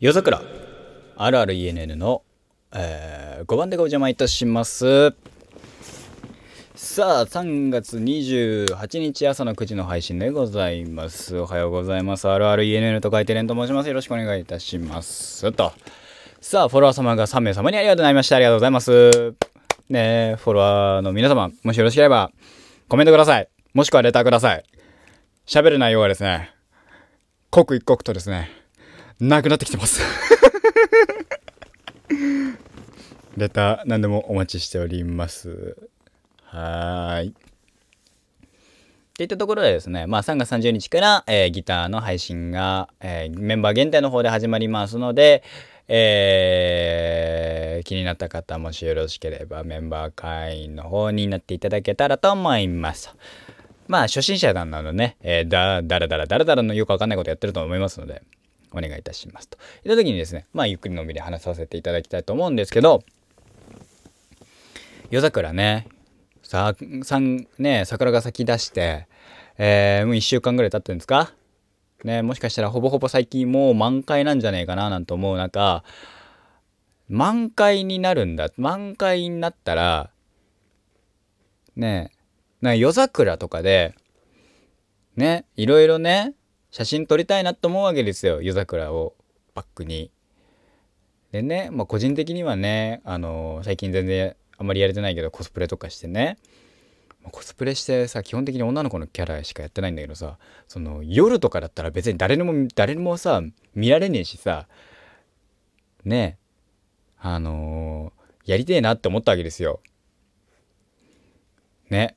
[0.00, 0.40] 夜桜。
[1.16, 2.22] あるある ENN の、
[2.72, 5.12] えー、5番でご邪魔いたします。
[6.76, 11.36] さあ3月28日朝の9時の配信でございます。
[11.36, 12.28] おはようございます。
[12.28, 13.88] あるある ENN と書いてレンと申します。
[13.88, 15.50] よろしくお願いいたします。
[15.50, 15.72] と。
[16.40, 19.34] さあフォロワー様が3名様にありがとうございましたありがとうございます。
[19.88, 22.30] ねフォロワーの皆様もしよろしければ
[22.86, 23.48] コメントください。
[23.74, 24.64] もしくはレターください。
[25.44, 26.54] 喋る内容はですね
[27.50, 28.57] 刻一刻とですね
[29.20, 30.00] なくなってきてます。
[33.36, 35.76] レター何でもお待ちしております。
[36.44, 37.28] はーい。
[37.28, 37.32] っ
[39.18, 45.42] ていったところでですね、まあ3月30日から、えー、ギターの配信が、えー、メンバー限定の方で始まりますので、
[45.88, 53.12] えー、気になった方もしよろしければメンバー会員の方になっていただけたらと思います。
[53.88, 58.22] まあ初心者なんなのね、えー、だ、だらだらだらだらのよくわかんないことやってると思いますので、
[58.78, 59.58] お願いいたしますと。
[59.84, 63.02] いった時にですね、まあゆっくりのんびり話させていただきたいと思うんですけど、
[65.10, 65.86] 夜桜ね、
[66.42, 69.06] さ、さん、ね、桜が咲き出して、
[69.58, 71.32] えー、もう1週間ぐらい経ってるんですか？
[72.04, 75.82] ね、もしかしたらほぼほぼ最近もう満開なんじゃねえかななんて思う中、
[77.08, 78.50] 満開になるんだ。
[78.56, 80.10] 満開になったら、
[81.74, 82.12] ね
[82.60, 83.94] な夜桜とかで、
[85.16, 86.34] ね、いろいろね、
[86.78, 89.16] 写真撮りたいなと思うわけですよ夜桜を
[89.52, 90.12] バックに。
[91.32, 96.38] でね、まあ、個人的にはね、あのー、最近全然あんまりやれてないけどコスプレとかしてね
[97.32, 103.42] コスプレしてさ基本的に女の子のキャラしかやってないんだけどさその夜とかだったら別に誰にも誰にもさ
[103.74, 104.68] 見られねえしさ
[106.04, 106.38] ね
[107.18, 109.80] あのー、やりてえなって思ったわけですよ。
[111.90, 112.14] ね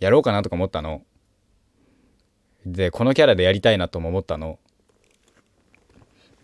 [0.00, 1.02] やろうかなとか思ったの。
[2.66, 4.58] で、このキャラでやりたいなとも思ったの。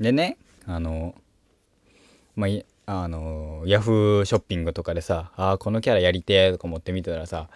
[0.00, 1.16] でね、あの、
[2.36, 7.48] まあ、あの、ヤフーショッピングとかでさ、あ、このキャラやりてえとか思って見てたらさ、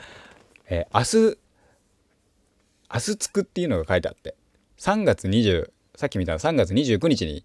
[0.68, 1.38] えー、明日、
[2.92, 4.34] 明日つくっていうのが書いてあって、
[4.78, 7.44] 3月20、さっき見たの3月29日に、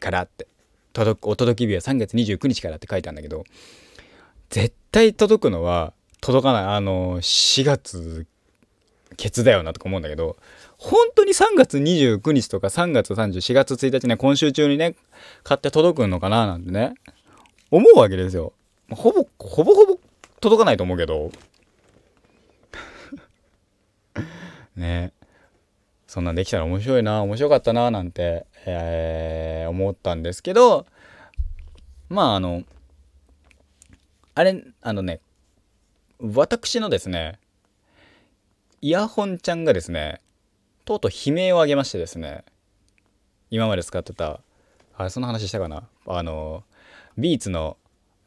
[0.00, 0.48] からって、
[0.94, 3.44] 届く、お届け日は3月29日からって書いてあるんだけど、
[4.48, 5.92] 絶対届くのは、
[6.22, 8.26] 届かない、あの、4月
[9.20, 10.38] ケツだよなとか思うんだけど、
[10.78, 14.96] 本当に3月29日とか3月34月1日ね、今週中にね、
[15.42, 16.94] 買って届くのかななんてね、
[17.70, 18.54] 思うわけですよ。
[18.90, 19.98] ほぼ、ほぼほぼ
[20.40, 21.30] 届かないと思うけど。
[24.74, 25.12] ね
[26.06, 30.86] そんなんできたら面白いな、面白かったな、なんて、えー、思ったんですけど、
[32.08, 32.64] まああの、
[34.34, 35.20] あれ、あのね、
[36.20, 37.38] 私のですね、
[38.82, 40.22] イヤホンちゃんがですね、
[40.86, 42.44] とうとう悲鳴を上げましてですね、
[43.50, 44.40] 今まで使ってた、
[44.96, 45.82] あれ、その話したかな？
[46.06, 46.64] あの、
[47.18, 47.76] ビーツの、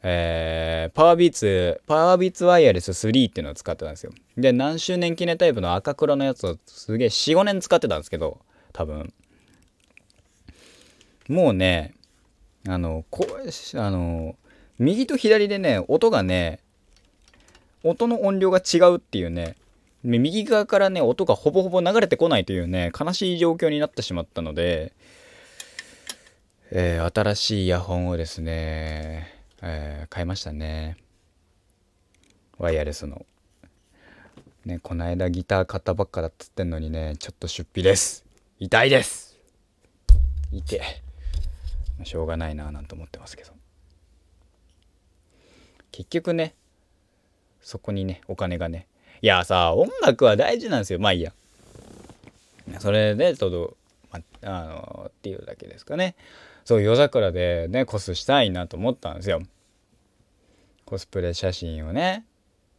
[0.04, 4.12] えー、パワービーツ、パワービーツワイヤレス3っていうのを使ってたんですよ。
[4.36, 8.38] で、何周年記念タイプの赤黒のやつをすげえ4、5年使ってたんですけど、
[8.72, 9.12] 多分。
[11.28, 11.94] もうね、
[12.68, 14.36] あの、こうあの、
[14.78, 16.60] 右と左でね、音がね、
[17.82, 19.56] 音の音量が違うっていうね、
[20.04, 24.92] 右側からね、音がほぼほぼ流れてこないというね、悲しい状況になってしまったので、
[26.70, 29.32] えー、新しいイヤホンをですね、
[29.62, 30.98] えー、買いましたね。
[32.58, 33.24] ワイヤレスの。
[34.66, 38.26] ね、こないだギター買ったばっかだっつってんのにね、ちょっと出費です。
[38.58, 39.38] 痛いです
[40.52, 41.02] 痛え。
[42.04, 43.52] しょうがないなぁなんて思ってますけど。
[45.92, 46.54] 結局ね、
[47.60, 48.86] そこにね、お金がね、
[49.24, 50.98] いやさ、音楽は大事なんですよ。
[50.98, 51.32] まあいいや。
[52.78, 53.76] それで、ちょっと、
[54.12, 56.14] まあの、っていうだけですかね。
[56.66, 59.40] そう、夜桜でね、コスしたいなと思ったんですよ。
[60.84, 62.26] コスプレ写真をね、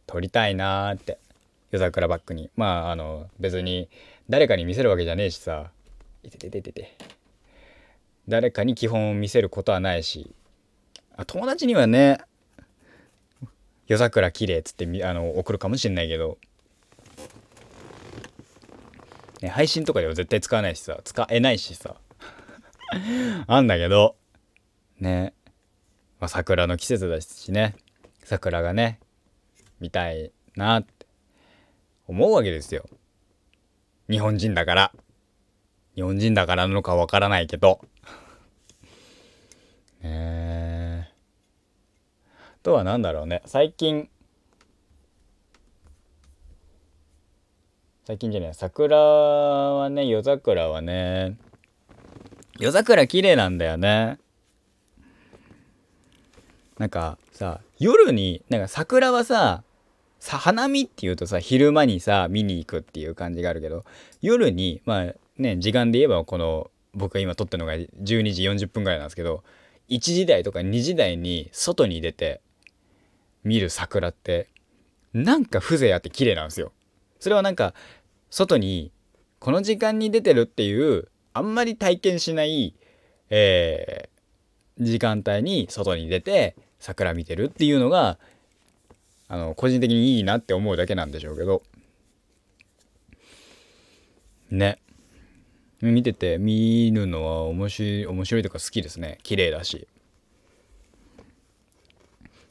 [0.06, 1.18] 撮りたいなーって。
[1.72, 2.48] 夜桜バックに。
[2.54, 3.88] まあ、あの、別に
[4.30, 5.72] 誰かに見せるわけじゃねえしさ。
[6.22, 6.96] いててててて。
[8.28, 10.32] 誰かに基本を見せることはないし。
[11.16, 12.20] あ友達にはね、
[13.88, 16.38] 夜桜綺麗っつってあの送るかもしんないけど、
[19.40, 21.96] ね、配信とかでは絶対使わないしさ使えないしさ。
[23.46, 24.16] あんだけど
[24.98, 25.34] ね、
[26.20, 27.74] まあ、桜の季節だしね。
[28.24, 28.98] 桜がね
[29.78, 31.06] 見たいなって
[32.06, 32.88] 思うわけですよ。
[34.08, 34.92] 日本人だから。
[35.94, 37.80] 日本人だからなのかわからないけど。
[40.02, 41.12] ねえ。
[42.62, 43.42] とは何だろうね。
[43.46, 44.08] 最近
[48.06, 51.36] 最近じゃない桜はね夜桜はね
[52.58, 54.18] 夜桜綺麗なんだよね。
[56.78, 59.62] なんかさ、夜に、なんか桜はさ、
[60.20, 63.84] さ花見っていうとさ、昼間にさ、見に行くっていう感じがあるけど、
[64.22, 69.42] 夜に、まあね、時間で言えばこの、僕が今撮ってるのが12時40分ぐらいなんですけど、
[69.88, 72.40] 1時台とか2時台に外に出て
[73.44, 74.48] 見る桜って、
[75.12, 76.72] なんか風情あって綺麗なんですよ。
[77.20, 77.74] それはなんか、
[78.30, 78.92] 外に、
[79.38, 82.74] この時間に出てるっていう、あんまり体験しない、
[83.30, 88.18] えー、時間帯に外に出て桜見てるっていうのが
[89.28, 91.62] あの個人的にいいなって思うだけなんでしょうけど。
[94.50, 94.78] ね。
[95.82, 99.18] 見てて見るのは面白い面白いとか好きですね。
[99.22, 99.88] 綺麗だし。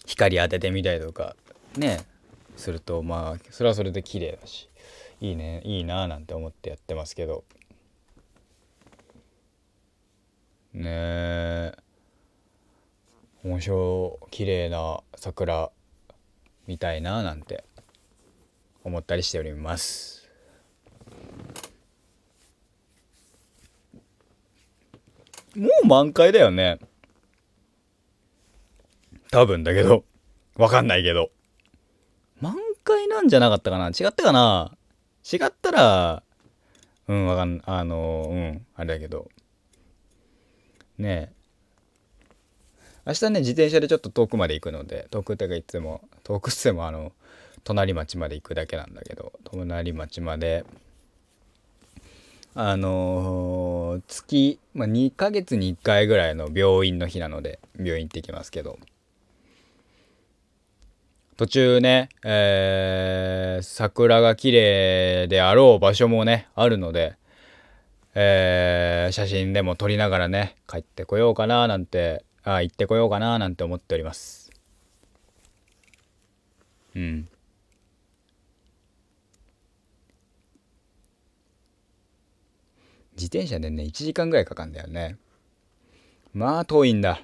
[0.06, 1.36] 光当ててみたりとか
[1.78, 2.06] ね。
[2.58, 4.70] するとまあそれはそれで綺麗だし。
[5.22, 7.44] いいねいいなーなんて思ってやってますけど。
[10.74, 11.74] ねえ。
[13.44, 15.72] 面白綺麗な桜
[16.68, 17.64] 見たいななんて
[18.84, 20.30] 思ったりしております。
[25.56, 26.80] もう満開だよね。
[29.32, 30.04] 多分だけど。
[30.58, 31.30] わかんないけど。
[32.42, 33.88] 満開なんじゃなかったかな。
[33.88, 34.75] 違ったかな。
[35.32, 36.24] 違ったら
[37.08, 39.30] うんわかんあのうんあれだけど。
[40.98, 41.34] ね
[43.06, 47.12] 明日ね自転車でちょっと遠くまで行くので遠くってかいつも遠くっつってもあの
[47.64, 50.66] 隣町まで行くだけなんだけど隣町まで。
[52.58, 58.80] あのー、月、まあ、2ヶ月に1回ぐらいの病院の日なので病院行ってきますけど。
[61.38, 67.18] 途中ね、えー、桜が綺麗であろう場所もねあるので
[68.18, 74.52] えー、写真でも撮りながらね帰ってこようかななんてあ行ってこようかななんて思っております。
[76.96, 77.28] うん。
[83.18, 85.18] 自転車でね1時間ぐらいかかるんだよね。
[86.34, 87.22] まあ遠いんだ。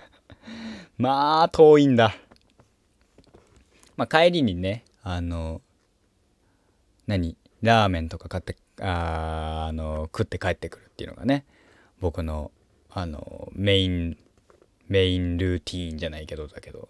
[0.98, 2.14] まあ遠いんだ。
[3.96, 5.60] まあ帰りにねあの
[7.06, 11.44] 何ラーメンとか買ってああの食って帰ってくるっていうのがね
[12.00, 12.50] 僕の
[12.90, 14.16] あのメイン
[14.88, 16.88] メインルーティーンじゃないけどだけど。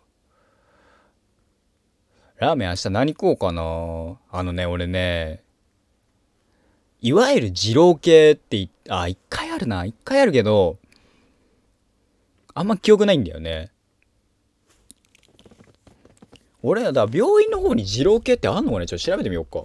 [2.36, 3.62] ラーメン明日何食おうかな？
[4.32, 5.44] あのね俺ね
[7.00, 10.78] いわゆる二郎系ってあ一回あるな一回あるけど
[12.52, 13.70] あんま記憶ないんだよね。
[16.66, 18.86] 俺だ病院の方に二郎系ってあんのかね？
[18.86, 19.64] ちょっと調べてみようか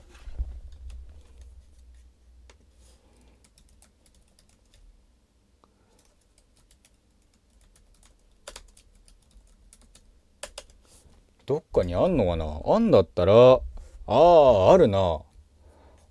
[11.45, 12.61] どっかにあんのかな？
[12.65, 13.61] あんだったら、あ
[14.07, 15.21] あ、あるな。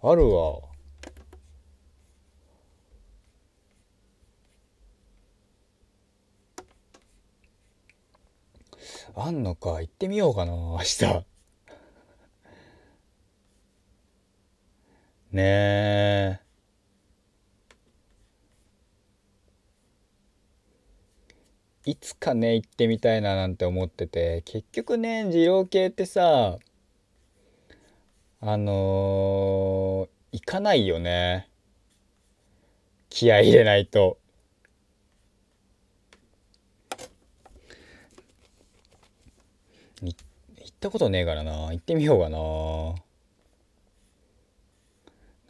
[0.03, 0.68] あるわ。
[9.21, 9.81] あんのか。
[9.81, 11.05] 行ってみようかな、明日。
[15.33, 16.49] ねえ。
[21.85, 26.59] いつかね行ってみたいななんて思ってて結局ね二郎系ってさ
[28.41, 31.49] あのー、行かないよね
[33.09, 34.19] 気合い入れないと
[40.03, 40.15] 行
[40.79, 41.73] ったことねえからな。
[41.73, 42.39] 行ってみようかな。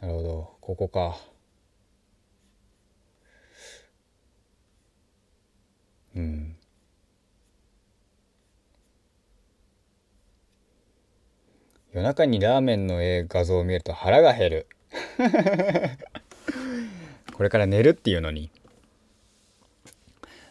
[0.01, 0.57] なるほど。
[0.59, 1.19] ここか。
[6.15, 6.55] うん。
[11.93, 12.95] 夜中にラーメンの
[13.27, 14.67] 画像を見ると腹が減る。
[17.37, 18.49] これから寝るっていうのに。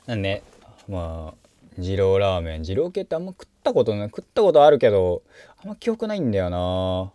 [0.07, 0.43] なんね
[0.89, 2.63] まあ二郎ラーメン。
[2.63, 5.23] 二郎系ってあんま食ったことない食ったことあるけど
[5.63, 7.13] あんま記憶ないんだよな。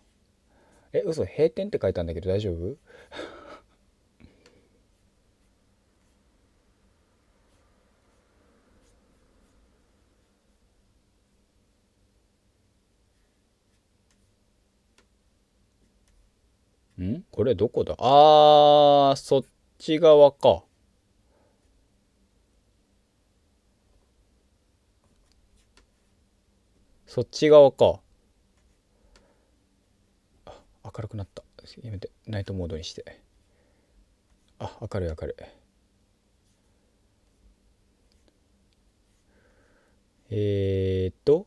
[0.92, 2.76] え嘘閉店って書いたんだけど大丈夫？
[17.02, 17.24] ん？
[17.30, 17.94] これどこだ？
[17.98, 19.44] あー、そっ
[19.78, 20.62] ち側か。
[27.14, 28.00] そっち側か。
[30.46, 31.44] あ明るくなった。
[31.80, 32.10] やめて。
[32.26, 33.20] ナイトモードにして。
[34.58, 35.44] あ明るい明るい。
[40.30, 41.46] えー、っと。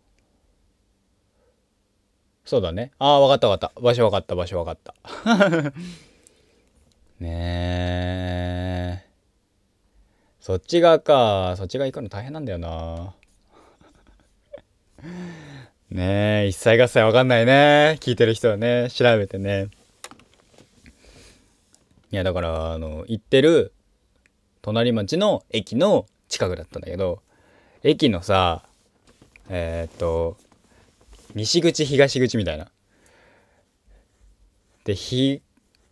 [2.45, 2.93] そうだね。
[2.97, 3.81] ああ分かった分かった。
[3.81, 5.73] 場所分かった場所分かった。
[7.19, 9.09] ねえ
[10.39, 11.55] そっち側か。
[11.57, 13.17] そっち側行くの大変なんだよな。
[15.89, 17.97] ねえ一切合切わかんないね。
[18.01, 19.69] 聞いてる人はね調べてね。
[22.11, 23.73] いやだからあの行ってる
[24.61, 27.21] 隣町の駅の近くだったんだけど
[27.83, 28.63] 駅のさ
[29.49, 30.37] えー、っと
[31.35, 32.69] 西口東口みたいな。
[34.83, 35.41] でひ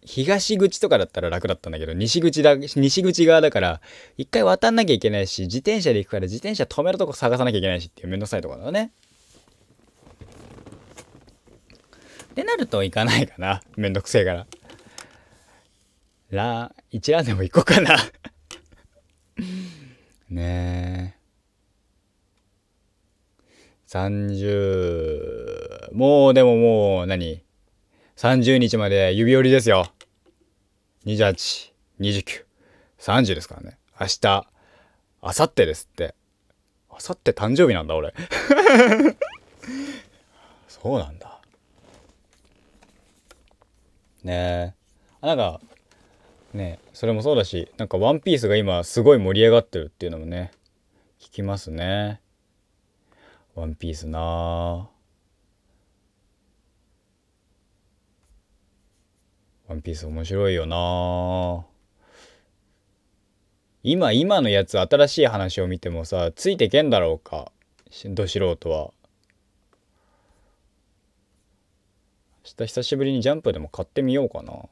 [0.04, 3.82] 東口とかだったら楽だったんだけど西口だ西口側だから
[4.18, 8.92] 一回渡んなきゃいけないし自転車で行くから自転車止めるとこ探さなきゃいけないしっていうめんどくさいとこだね。
[12.36, 14.46] ってなると行かないかなめんどくせえから
[16.32, 17.96] ラ一ラでも行こうかな
[20.30, 21.20] ねえ
[23.88, 27.42] 30もうでももう何
[28.18, 29.94] ？30日まで指折りですよ
[31.06, 32.44] 28、29、
[33.00, 33.78] 30ですからね。
[33.98, 34.48] 明日、
[35.22, 36.16] 明後日ですって。
[36.90, 38.14] 明後日誕生日なんだ、俺。
[40.68, 41.35] そうなんだ。
[44.26, 44.76] ね
[45.24, 45.26] え。
[45.26, 45.62] なんか、
[46.54, 50.52] ねそれもそうだし、なんかワンピースが今すごい盛り上がってるっていうのもね、
[51.20, 52.20] 聞きますね。
[53.56, 54.90] ワンピースな
[59.68, 61.66] ワンピース面白いよな
[63.82, 67.52] 今今のやつ新しい話を見てもさついてけんだろうか？
[68.08, 68.92] ど素人は
[72.46, 74.54] 明日久しぶりにジャンプでも買ってみようかな。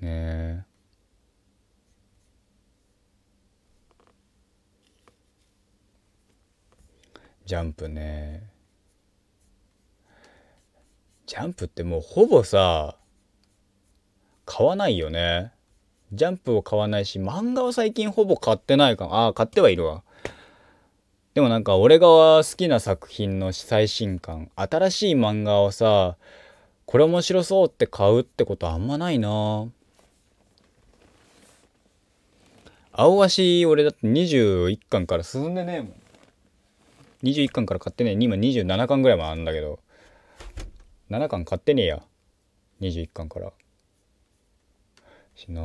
[0.00, 0.64] え。
[7.44, 8.48] ジャンプね。
[11.26, 12.96] ジャンプってもうほぼさ
[14.46, 15.52] 買わないよね。
[16.14, 20.03] ジャンプを買わないし漫画は最近ほぼ買ってないかああ買ってはいるわ。
[21.34, 26.16] でもなんか俺が好きな作品の最新刊新しい漫画をさ
[26.86, 29.66] これ面白そうって買うってことあんまないな。
[32.92, 35.94] 青足俺だって21巻から進んでねえもん。
[37.24, 38.16] 21巻から買ってねえ。
[38.20, 39.80] 今27巻ぐらいもあるんだけど。
[41.10, 42.02] 7巻買ってねえや。
[42.80, 43.52] 21巻から。
[45.34, 45.62] しな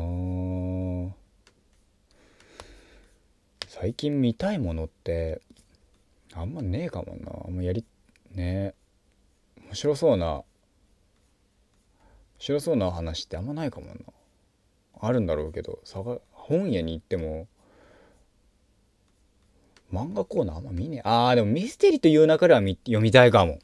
[3.68, 5.42] 最近見たいものって
[6.40, 7.32] あんまねえかもな。
[7.48, 7.84] あんまやり
[8.32, 8.74] ね
[9.66, 10.44] 面白そうな面
[12.40, 13.94] 白そうな話ってあんまないかもな。
[15.02, 15.80] あるんだろうけど
[16.32, 17.48] 本屋に行っても
[19.94, 21.02] 漫画コーナーあんま見ねえ。
[21.04, 23.60] あーでもミステリーという中では読みたいかも。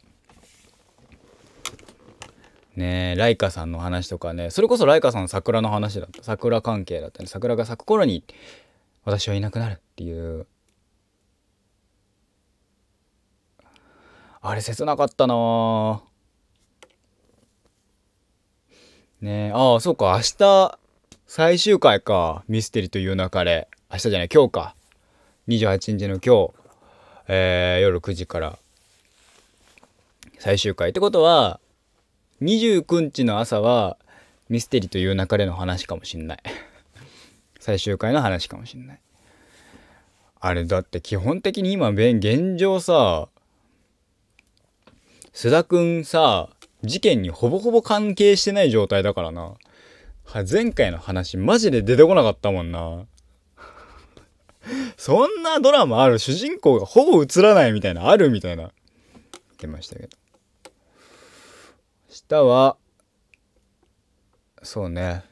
[2.75, 4.50] ねえライカさんの話とかね。
[4.50, 6.24] それこそライカさんの桜の話だった。
[6.24, 7.27] 桜関係だったね。
[7.27, 8.24] 桜が咲く頃に
[9.05, 10.48] 私はいなくなるっていう
[14.48, 16.04] あれ切なかったな。
[19.20, 19.52] ねえ。
[19.52, 20.14] ああそうか。
[20.16, 20.78] 明日
[21.25, 22.44] 最終回か。
[22.48, 23.68] ミステリという流れ。
[23.92, 24.30] 明日じゃない。
[24.32, 24.75] 今日か。
[25.48, 26.54] 28日の今日、
[27.28, 28.60] えー、夜9時から。
[30.38, 30.92] 最終回。
[30.92, 31.60] ってことは
[32.44, 33.98] 29日の朝は
[34.50, 36.40] ミステリという流れの話かもしんない。
[37.60, 39.00] 最終回の話かもしんない。
[40.40, 43.28] あれだって基本的に今現状さ
[45.36, 46.50] 須田くんさ
[46.82, 49.56] 事件にほぼほぼ関係してない状態だからな。
[50.50, 53.06] 前回の話マジで出てこなかったもんな。
[54.96, 58.63] そんなドラマある主人公がほぼ映らないみたいなあるみたいな。
[58.63, 58.72] 言っ
[59.58, 60.10] てましたけど。
[62.10, 62.77] 明日は
[64.63, 65.25] そうね。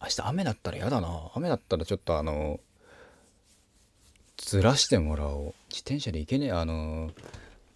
[0.00, 1.32] 明日雨だったら嫌だな。
[1.34, 2.60] 雨だったらちょっとあの
[4.36, 5.54] ずらしてもらおう。
[5.70, 7.10] 自転車で行けねえあの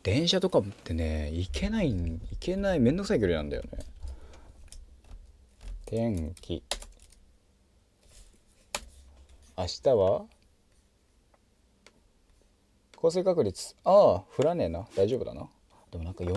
[0.03, 3.71] 電車とかってね行けない行けないめんどくさい距離なんだよね。
[5.85, 6.63] 天気。
[9.57, 10.25] 明日は？
[12.97, 13.77] 降水確率。
[13.85, 14.87] ああ降らねえな。
[14.97, 15.49] 大丈夫だな。
[15.91, 16.37] でもなんかよ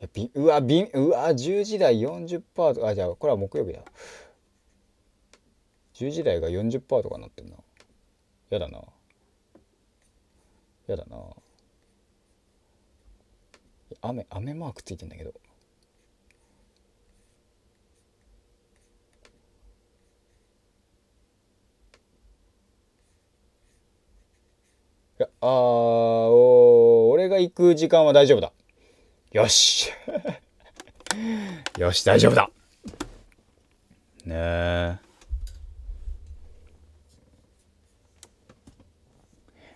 [0.00, 2.42] やびうわびうわ10時台40%
[2.74, 2.88] とか。
[2.88, 3.80] あじゃあこれは木曜日だ。
[5.94, 7.56] 10時台が40%とかなってんな。
[8.50, 8.82] やだな。
[10.92, 11.18] やだな。
[14.00, 15.32] 雨雨マークついてんだけど。
[25.20, 28.52] ああお俺が行く時間は大丈夫だ。
[29.32, 29.90] よし。
[31.78, 32.50] よし大丈夫だ。
[34.24, 34.98] ねえ。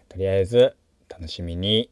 [0.09, 0.77] とりあえず。
[1.19, 1.89] 楽しみに。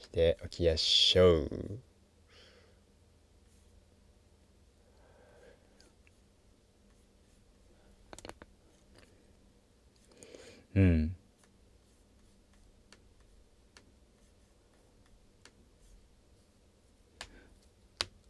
[0.00, 1.78] しておきましょう。
[10.74, 11.16] うん。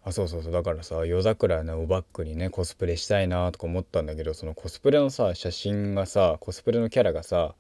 [0.04, 0.52] あそうそうそう。
[0.52, 7.54] だからさ夜桜のバックにねコスプレしたいなとか思ったんだけどそのコスプレのさ写真がさコスプレのキャラがさ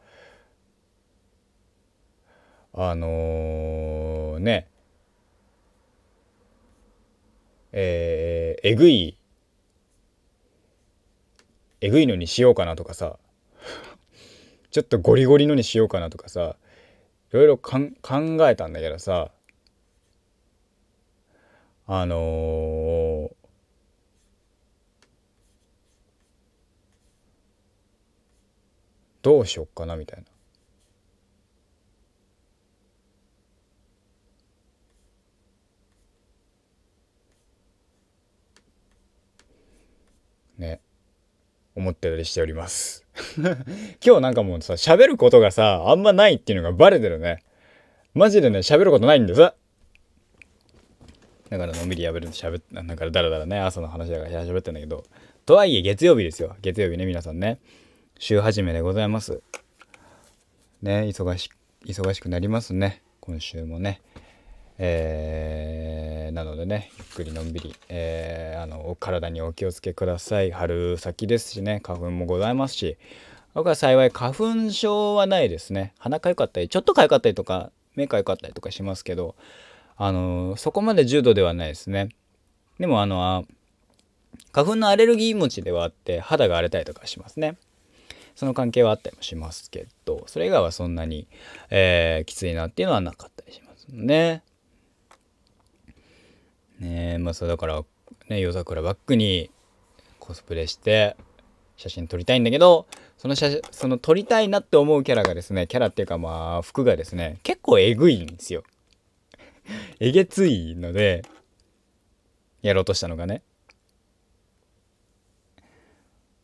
[2.78, 4.68] あのー、ね。
[7.72, 9.16] えー、えぐい。
[11.80, 13.18] えぐいのにしようかなとかさ。
[14.70, 16.56] ちょっとゴリゴリのにしようかなとかさ。
[17.30, 17.78] いろいろ考
[18.46, 19.30] えたんだけどさ。
[21.86, 23.30] あのー、
[29.22, 30.35] どうしよっかなみたいな。
[40.58, 40.80] ね
[41.74, 43.04] 思ってたりしております。
[44.04, 47.42] 今日なんかもうさ喋ることがさあんまないっていうのがバレてるね。
[48.14, 49.40] マジでね喋ることないんです。
[49.40, 49.54] だ
[51.58, 55.04] からのんびりやべるしゃべっだからだらだらね朝の話だから喋ってんだけど。
[55.44, 56.56] とはいえ月曜日ですよ。
[56.62, 57.58] 月曜日ね皆さんね。
[58.18, 59.42] 週始めでございます。
[60.82, 61.50] ね忙し
[61.84, 63.02] 忙しくなりますね。
[63.20, 64.00] 今週もね。
[64.78, 70.50] えー、なのでねゆっくりのんびり、えー、あの体にお気をつけください。
[70.50, 72.98] 春先ですしね花粉もございますし
[73.54, 74.34] 僕は幸い花
[74.66, 75.94] 粉症はないですね。
[75.98, 79.34] 鼻かゆかったりちょっとかゆかったりとか目かゆかったりとかしますけど
[79.96, 82.10] あのそこまで重度ではないですね。
[82.78, 83.46] でもあの
[84.52, 87.56] 花粉のアレルギー持ちではあって肌が荒れたりとかしますね。
[88.34, 91.26] その関係はあったりもしますけどそれ以外はそんなに、
[91.70, 94.42] えー、きついなっていうのはなかったりしますね。
[96.80, 97.18] ね。
[97.18, 97.82] まあそうだから
[98.28, 99.50] ね夜桜バックに
[100.18, 101.16] コスプレして
[101.76, 102.86] 写真撮りたいんだけど
[103.16, 108.64] その写その撮りたいなって思うキャラがですねキャラっていうかまあ服がですね結構えぐいんですよ。
[110.00, 111.22] えげついので
[112.62, 113.42] やろうとしたのがね。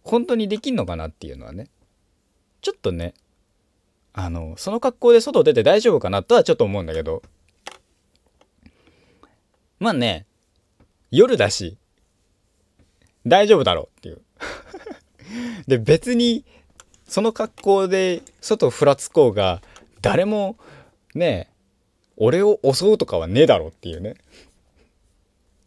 [0.02, 1.68] 本当にできんのかなっていうのはね。
[2.60, 3.14] ちょっとね
[4.12, 7.22] あのその格好で外出て大丈夫かなとはちょっと思うんだけど。
[9.82, 10.26] まあね
[11.10, 11.76] 夜だし
[13.26, 14.22] 大丈夫だろうっていう。
[15.66, 16.44] で別に
[17.04, 19.60] その格好で外ふらつこうが
[20.00, 20.56] 誰も
[21.14, 21.50] ね
[22.16, 24.14] 俺を襲うとかはねえだろっていうね。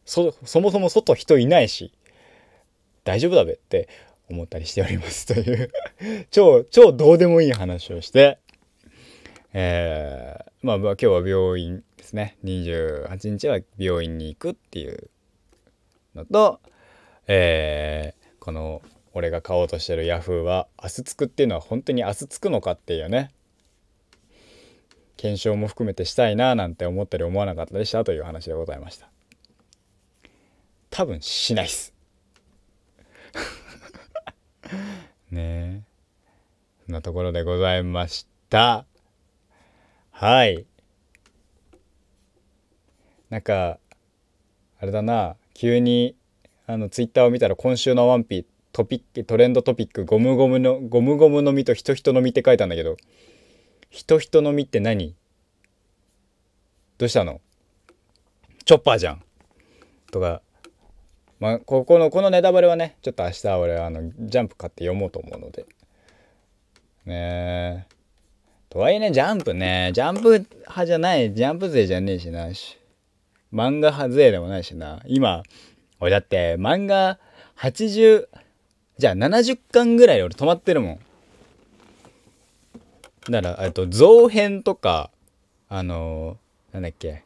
[0.05, 1.91] そそもそも外人いないし
[3.03, 3.89] 大丈夫だべって
[4.29, 5.71] 思ったりしておりますという。
[6.31, 8.37] 超超どうでもいい話をして。
[9.51, 12.37] えー、まあまあ今日は病院ですね。
[12.43, 15.09] 28日は病院に行くっていう
[16.13, 16.61] のと
[17.27, 23.31] えー、この俺が買おうとしてるヤフーは明日つくっていうのは本当に明日つくのかっていうね。
[25.17, 29.09] 検証も含めてしたいななんて思ったり思わなかったりしたという話でございました。
[30.91, 31.93] 多分しないっす。
[35.31, 35.81] ねえ。
[36.85, 38.85] そんなところでございました。
[40.11, 40.67] はい。
[43.35, 43.79] なんか
[44.79, 45.35] あれだな。
[45.53, 46.15] 急に
[46.67, 52.95] あのツイッターを見たら今週のワンピートピックトレンドトピックゴムゴムのゴムゴムの実と人人の実って書いたんだけど
[53.89, 55.15] 人人の実って何？
[56.97, 57.41] どうしたの？
[58.63, 59.21] チョッパーじゃん。
[60.13, 60.41] とか
[61.41, 65.65] まあここのこのネタバレはねちょっと明日俺あのジャンプ買って読もうと思うので。
[67.05, 67.95] ねえ。
[68.69, 69.91] とはいえねジャンプね。
[69.93, 71.33] ジャンプ派じゃない。
[71.33, 72.53] ジャンプ勢じゃねえしな。
[72.53, 72.79] し
[73.55, 75.43] 漫画派勢でもないしな今
[75.99, 77.17] 俺だって漫画
[77.57, 78.27] 80
[78.97, 80.99] じゃあ70巻ぐらい俺止まってるもん
[83.29, 85.09] だから、えっと、造編とか、
[85.67, 87.23] あのー、なんだっけ、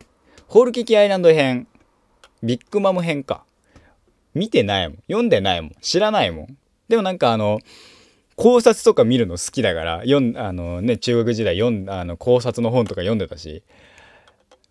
[0.48, 1.68] ホールケーキアイランド編、
[2.42, 3.44] ビッグマム編か。
[4.34, 4.98] 見てないもん。
[5.08, 5.76] 読んでないもん。
[5.82, 6.58] 知らないもん。
[6.88, 7.60] でもなんかあの、
[8.36, 13.64] 考察とか見るの好きだから、読ん、あのね、中学時代読ん、あの、考察の本とか読んでたし、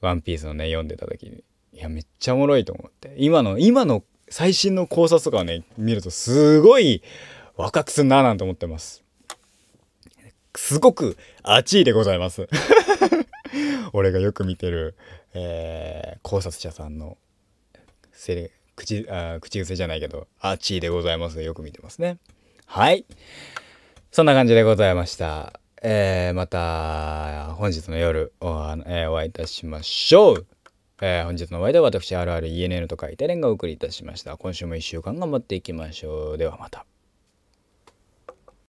[0.00, 3.14] ワンピースのね、読んでた時に、いや、めっちゃおもろいと思って。
[3.18, 7.02] 今の、今の最新の考察とかをね、見るとすごい
[7.56, 9.04] 若くすんななんて思ってます。
[10.54, 12.48] すごく熱いでございます。
[13.92, 14.96] 俺がよく見てる、
[15.34, 17.16] えー、考察者さんの
[18.12, 22.18] セレ口あ口癖じゃないけど熱いでございますよく見てますね。
[22.66, 23.06] はい。
[24.10, 25.60] そんな感じでございました。
[25.82, 28.48] えー、また本日の夜お,、
[28.86, 30.46] えー、お会いいたしましょう。
[31.00, 34.36] えー、本日のお相手は私 RRENN と書いてレンがお送りいたしました。
[34.36, 36.38] 今週も1週間頑張っていきましょう。
[36.38, 36.84] ではまた。